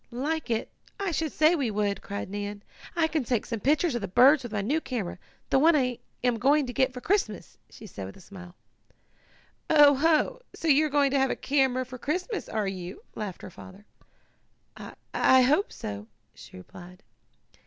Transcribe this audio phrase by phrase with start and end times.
[0.09, 0.71] "Like it!
[0.99, 2.63] I should say we would!" cried Nan.
[2.95, 5.19] "I can take some pictures of the birds with my new camera
[5.51, 8.55] the one I am going to get for Christmas," she added with a smile.
[9.69, 10.41] "Oh ho!
[10.55, 13.85] So you are going to have a camera for Christmas; are you?" laughed her father.
[14.75, 17.03] "I I hope so," she replied.